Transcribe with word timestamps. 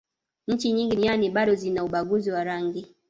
nchi 0.47 0.71
nyingi 0.71 0.95
duniani 0.95 1.29
bado 1.29 1.55
zina 1.55 1.83
ubaguzi 1.83 2.31
wa 2.31 2.43
rangi 2.43 2.95